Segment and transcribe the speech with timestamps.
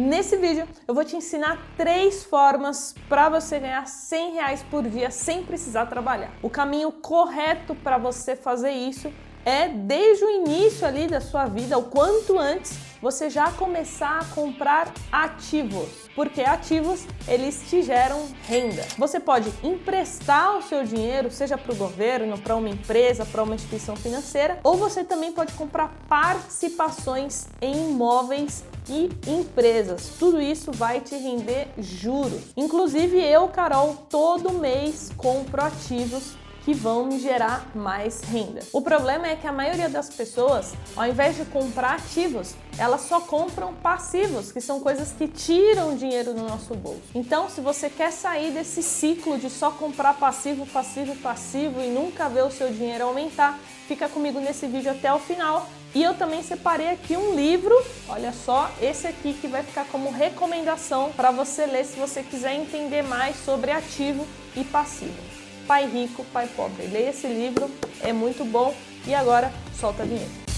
[0.00, 5.10] Nesse vídeo eu vou te ensinar três formas para você ganhar 100 reais por dia
[5.10, 6.30] sem precisar trabalhar.
[6.40, 9.12] O caminho correto para você fazer isso
[9.44, 14.24] é desde o início ali da sua vida, o quanto antes você já começar a
[14.34, 18.84] comprar ativos, porque ativos eles te geram renda.
[18.96, 23.54] Você pode emprestar o seu dinheiro, seja para o governo, para uma empresa, para uma
[23.54, 30.14] instituição financeira, ou você também pode comprar participações em imóveis e empresas.
[30.18, 32.40] Tudo isso vai te render juros.
[32.56, 36.36] Inclusive eu, Carol, todo mês compro ativos
[36.68, 38.60] que vão gerar mais renda.
[38.74, 43.20] O problema é que a maioria das pessoas, ao invés de comprar ativos, elas só
[43.20, 47.00] compram passivos, que são coisas que tiram dinheiro do nosso bolso.
[47.14, 52.28] Então, se você quer sair desse ciclo de só comprar passivo, passivo, passivo e nunca
[52.28, 55.66] ver o seu dinheiro aumentar, fica comigo nesse vídeo até o final.
[55.94, 57.74] E eu também separei aqui um livro,
[58.10, 62.52] olha só, esse aqui que vai ficar como recomendação para você ler se você quiser
[62.52, 65.37] entender mais sobre ativo e passivo.
[65.68, 66.86] Pai Rico, Pai Pobre.
[66.86, 68.74] Leia esse livro, é muito bom.
[69.06, 70.48] E agora, solta a vinheta.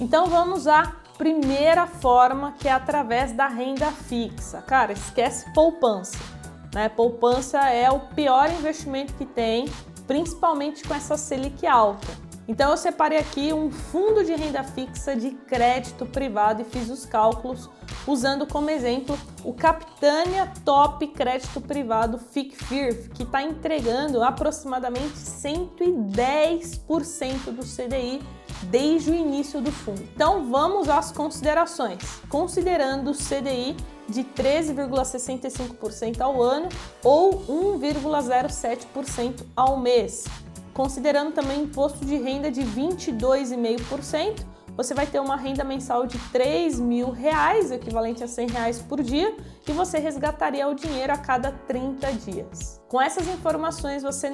[0.00, 4.62] Então vamos à primeira forma, que é através da renda fixa.
[4.62, 6.16] Cara, esquece poupança.
[6.74, 6.88] Né?
[6.88, 9.66] Poupança é o pior investimento que tem,
[10.06, 12.27] principalmente com essa Selic alta.
[12.48, 17.04] Então eu separei aqui um fundo de renda fixa de crédito privado e fiz os
[17.04, 17.68] cálculos
[18.06, 27.62] usando como exemplo o Capitânia Top Crédito Privado FICFIR, que está entregando aproximadamente 110% do
[27.62, 28.22] CDI
[28.62, 30.00] desde o início do fundo.
[30.14, 31.98] Então vamos às considerações.
[32.30, 33.76] Considerando o CDI
[34.08, 36.70] de 13,65% ao ano
[37.04, 37.44] ou
[37.78, 40.24] 1,07% ao mês
[40.78, 46.78] considerando também imposto de renda de 22,5%, você vai ter uma renda mensal de 3
[46.78, 49.36] mil reais, equivalente a 100 reais por dia,
[49.66, 52.80] e você resgataria o dinheiro a cada 30 dias.
[52.86, 54.32] Com essas informações, você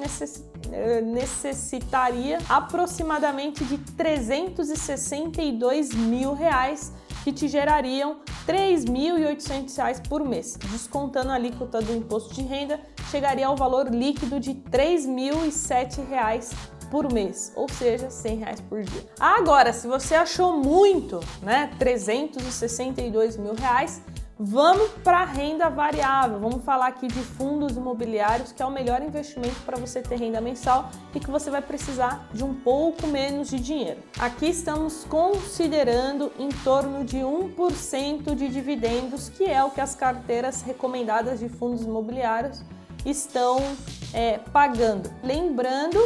[0.71, 6.93] eh, necessitaria aproximadamente de 362 mil reais
[7.25, 10.59] que te gerariam R$ 3.800 por mês.
[10.71, 16.55] Descontando a alíquota do imposto de renda, chegaria ao valor líquido de R$ 3.007
[16.91, 19.09] por mês, ou seja, 100 reais por dia.
[19.19, 24.03] Agora, se você achou muito, né, 362 mil reais,
[24.37, 26.37] Vamos para a renda variável.
[26.41, 30.41] Vamos falar aqui de fundos imobiliários, que é o melhor investimento para você ter renda
[30.41, 34.01] mensal e que você vai precisar de um pouco menos de dinheiro.
[34.19, 40.61] Aqui estamos considerando em torno de 1% de dividendos, que é o que as carteiras
[40.61, 42.61] recomendadas de fundos imobiliários
[43.05, 43.57] estão
[44.13, 45.09] é, pagando.
[45.23, 45.97] Lembrando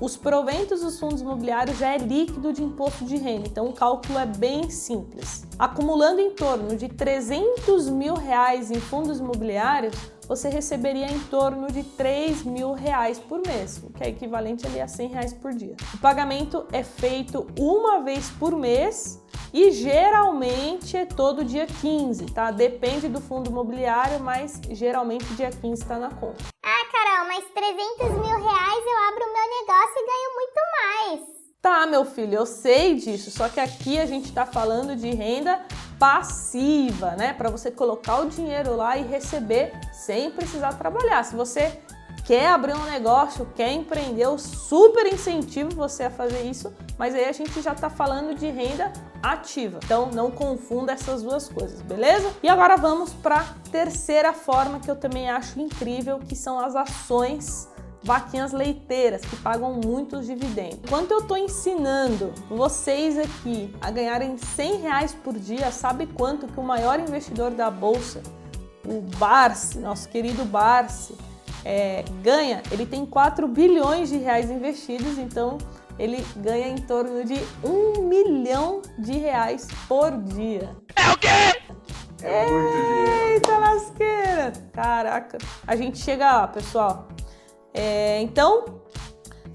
[0.00, 4.18] os proventos dos fundos imobiliários já é líquido de imposto de renda, então o cálculo
[4.18, 5.45] é bem simples.
[5.58, 9.94] Acumulando em torno de 300 mil reais em fundos imobiliários,
[10.28, 14.82] você receberia em torno de 3 mil reais por mês, o que é equivalente ali
[14.82, 15.74] a 100 reais por dia.
[15.94, 22.50] O pagamento é feito uma vez por mês e geralmente é todo dia 15, tá?
[22.50, 26.44] Depende do fundo imobiliário, mas geralmente dia 15 está na conta.
[26.62, 31.45] Ah, Carol, mas 300 mil reais eu abro o meu negócio e ganho muito mais.
[31.62, 35.60] Tá, meu filho, eu sei disso, só que aqui a gente está falando de renda
[35.98, 37.32] passiva, né?
[37.32, 41.24] Para você colocar o dinheiro lá e receber sem precisar trabalhar.
[41.24, 41.80] Se você
[42.24, 47.24] quer abrir um negócio, quer empreender, eu super incentivo você a fazer isso, mas aí
[47.24, 49.80] a gente já está falando de renda ativa.
[49.84, 52.32] Então não confunda essas duas coisas, beleza?
[52.42, 56.76] E agora vamos para a terceira forma que eu também acho incrível, que são as
[56.76, 57.68] ações
[58.02, 60.78] vaquinhas leiteiras que pagam muitos dividendos.
[60.84, 66.58] Enquanto eu estou ensinando vocês aqui a ganharem 100 reais por dia, sabe quanto que
[66.58, 68.22] o maior investidor da bolsa,
[68.86, 71.14] o Barsi, nosso querido Barsi,
[71.64, 72.62] é, ganha?
[72.70, 75.58] Ele tem 4 bilhões de reais investidos, então
[75.98, 80.76] ele ganha em torno de 1 milhão de reais por dia.
[80.94, 81.28] É o quê?
[82.22, 84.52] É Eita lasqueira!
[84.72, 87.08] Caraca, a gente chega lá, pessoal.
[87.76, 88.64] É, então,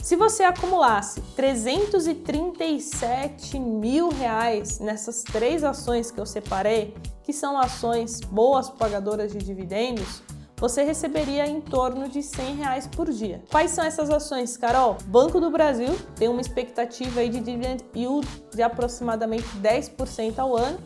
[0.02, 8.22] se você acumulasse 337 mil reais nessas três ações que eu separei, que são ações
[8.22, 10.22] boas pagadoras de dividendos,
[10.56, 13.44] você receberia em torno de 100 reais por dia.
[13.50, 14.96] Quais são essas ações, Carol?
[15.06, 20.78] Banco do Brasil tem uma expectativa de dividend yield de aproximadamente 10% ao ano.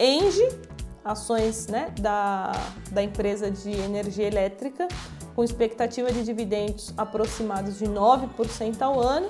[0.00, 0.48] Engie,
[1.04, 2.50] ações né, da,
[2.90, 4.88] da empresa de energia elétrica,
[5.36, 9.28] com expectativa de dividendos aproximados de 9% ao ano,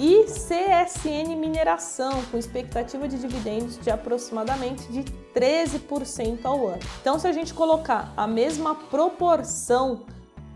[0.00, 5.04] e CSN Mineração, com expectativa de dividendos de aproximadamente de
[5.34, 6.80] 13% ao ano.
[7.00, 10.06] Então, se a gente colocar a mesma proporção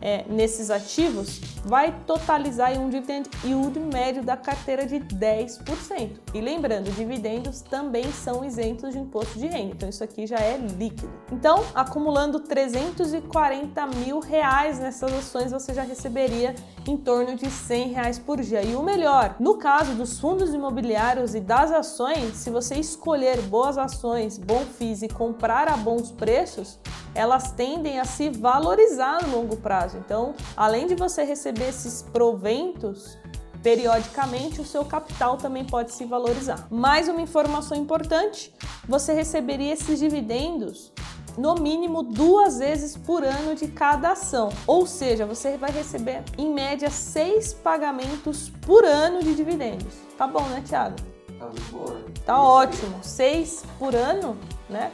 [0.00, 6.20] é, nesses ativos, vai totalizar um dividend yield médio da carteira de 10%.
[6.34, 10.56] E lembrando, dividendos também são isentos de imposto de renda, então isso aqui já é
[10.56, 11.12] líquido.
[11.32, 16.54] Então, acumulando 340 mil reais nessas ações, você já receberia
[16.86, 18.62] em torno de 100 reais por dia.
[18.62, 23.78] E o melhor, no caso dos fundos imobiliários e das ações, se você escolher boas
[23.78, 26.78] ações, bom FIIs e comprar a bons preços,
[27.16, 29.96] elas tendem a se valorizar no longo prazo.
[29.98, 33.16] Então, além de você receber esses proventos,
[33.62, 36.68] periodicamente o seu capital também pode se valorizar.
[36.70, 38.54] Mais uma informação importante:
[38.88, 40.92] você receberia esses dividendos
[41.36, 44.50] no mínimo duas vezes por ano de cada ação.
[44.66, 49.94] Ou seja, você vai receber em média seis pagamentos por ano de dividendos.
[50.16, 50.96] Tá bom, né, Thiago?
[51.38, 51.92] Tá muito bom.
[51.92, 52.00] né?
[52.24, 52.98] Tá ótimo.
[53.02, 54.36] Seis por ano,
[54.68, 54.90] né?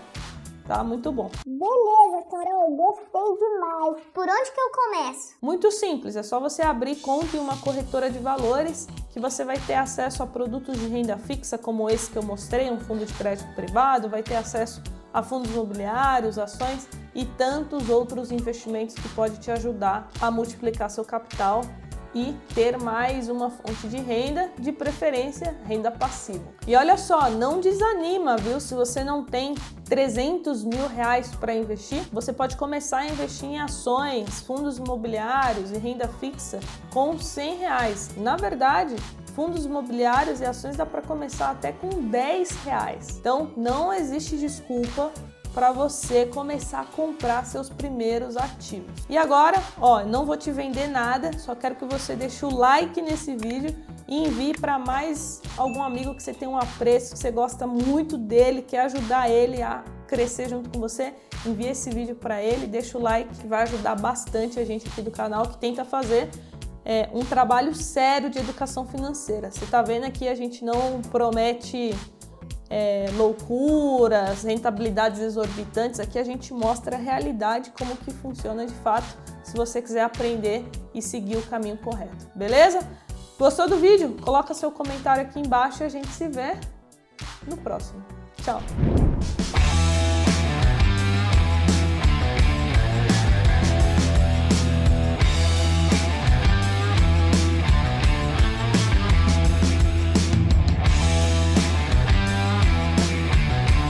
[0.67, 1.31] Tá muito bom.
[1.47, 4.05] Beleza, Carol, gostei demais.
[4.15, 5.35] Por onde que eu começo?
[5.43, 9.59] Muito simples, é só você abrir conta em uma corretora de valores que você vai
[9.59, 13.13] ter acesso a produtos de renda fixa como esse que eu mostrei, um fundo de
[13.13, 14.83] crédito privado, vai ter acesso
[15.13, 21.05] a fundos imobiliários, ações e tantos outros investimentos que pode te ajudar a multiplicar seu
[21.05, 21.63] capital
[22.15, 26.45] e ter mais uma fonte de renda, de preferência renda passiva.
[26.67, 28.61] E olha só, não desanima, viu?
[28.61, 29.55] Se você não tem
[29.85, 35.79] 300 mil reais para investir, você pode começar a investir em ações, fundos imobiliários e
[35.79, 36.61] renda fixa
[36.93, 38.11] com 100 reais.
[38.17, 38.95] Na verdade,
[39.35, 43.17] fundos imobiliários e ações dá para começar até com 10 reais.
[43.19, 45.11] Então não existe desculpa
[45.55, 48.91] para você começar a comprar seus primeiros ativos.
[49.09, 53.01] E agora, ó, não vou te vender nada, só quero que você deixe o like
[53.03, 53.75] nesse vídeo
[54.09, 58.17] e envie para mais algum amigo que você tem um apreço, que você gosta muito
[58.17, 61.15] dele, quer ajudar ele a crescer junto com você.
[61.47, 65.03] Envie esse vídeo para ele, deixa o like que vai ajudar bastante a gente aqui
[65.03, 66.31] do canal que tenta fazer
[66.85, 69.51] é, um trabalho sério de educação financeira.
[69.51, 71.95] Você está vendo aqui a gente não promete
[72.73, 76.01] é, loucuras, rentabilidades exorbitantes.
[76.01, 79.15] Aqui a gente mostra a realidade, como que funciona de fato,
[79.45, 80.65] se você quiser aprender
[80.95, 82.27] e seguir o caminho correto.
[82.35, 82.79] Beleza?
[83.39, 84.17] Gostou do vídeo?
[84.23, 86.57] Coloca seu comentário aqui embaixo e a gente se vê
[87.47, 88.03] no próximo.
[88.43, 88.63] Tchau!